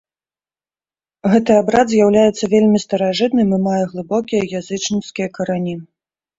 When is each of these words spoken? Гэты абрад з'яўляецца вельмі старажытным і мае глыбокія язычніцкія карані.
Гэты 1.33 1.51
абрад 1.63 1.87
з'яўляецца 1.97 2.49
вельмі 2.55 2.83
старажытным 2.85 3.55
і 3.61 3.61
мае 3.69 3.79
глыбокія 3.95 4.43
язычніцкія 4.65 5.27
карані. 5.41 5.81